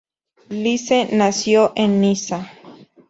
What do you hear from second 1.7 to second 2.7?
en Niza.